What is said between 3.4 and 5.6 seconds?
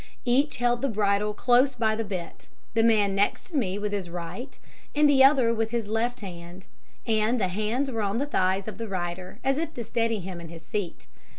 me with his right and the other